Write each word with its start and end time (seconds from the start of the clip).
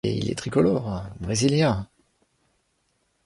Mais 0.03 0.17
il 0.17 0.31
est 0.31 0.35
tricolore… 0.35 1.03
brésilien 1.19 1.87